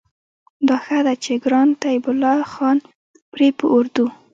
[0.67, 2.77] دا ښه ده چې ګران طيب الله خان
[3.31, 4.05] پرې په اردو